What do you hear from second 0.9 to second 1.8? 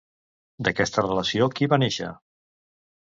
relació qui